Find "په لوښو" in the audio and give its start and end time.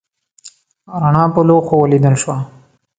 1.33-1.75